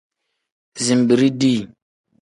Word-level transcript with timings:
Zinbiri 0.85 1.29
dii. 1.39 1.59